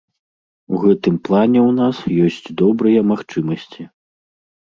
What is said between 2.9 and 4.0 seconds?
магчымасці.